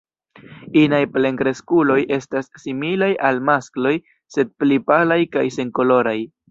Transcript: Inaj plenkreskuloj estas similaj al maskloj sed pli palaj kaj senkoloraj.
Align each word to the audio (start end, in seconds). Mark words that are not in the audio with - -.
Inaj 0.83 1.01
plenkreskuloj 1.17 1.99
estas 2.19 2.51
similaj 2.65 3.13
al 3.31 3.45
maskloj 3.51 3.95
sed 4.37 4.55
pli 4.63 4.85
palaj 4.91 5.25
kaj 5.37 5.49
senkoloraj. 5.61 6.21